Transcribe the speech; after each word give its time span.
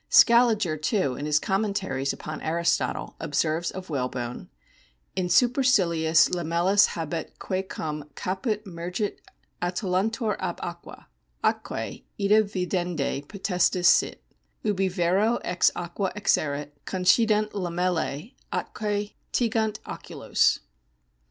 Scaliger, 0.09 0.77
too, 0.77 1.13
in 1.13 1.27
his 1.27 1.37
commentaries 1.37 2.11
upon 2.11 2.41
Aristotle, 2.41 3.15
ob 3.21 3.35
serves 3.35 3.69
of 3.69 3.91
whalebone, 3.91 4.49
"In 5.15 5.27
superciliis 5.27 6.27
lamellas 6.33 6.87
habet 6.95 7.37
quae 7.37 7.61
cum 7.61 8.09
caput 8.15 8.65
mergit 8.65 9.19
attolluntur 9.61 10.37
ab 10.39 10.59
aqua: 10.63 11.07
atque 11.43 12.03
ita 12.19 12.41
videndi 12.41 13.23
potestas 13.27 13.85
sit: 13.85 14.23
ubi 14.65 14.87
vero 14.87 15.35
ex 15.43 15.69
aqua 15.75 16.11
exerit, 16.15 16.71
concidunt 16.85 17.51
lamellae, 17.53 18.33
atque 18.51 19.13
tegunt 19.31 19.77
oculos." 19.85 20.61